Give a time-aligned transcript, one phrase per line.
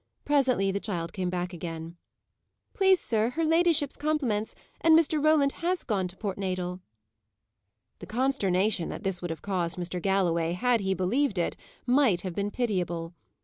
[0.25, 1.95] Presently the child came back again.
[2.73, 5.23] "Please, sir, her ladyship's compliments, and Mr.
[5.23, 6.81] Roland have gone to Port Natal."
[7.99, 10.01] The consternation that this would have caused Mr.
[10.01, 13.13] Galloway, had he believed it, might have been pitiable.